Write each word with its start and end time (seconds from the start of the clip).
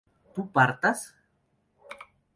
¿tú 0.33 0.49
partas? 0.51 0.99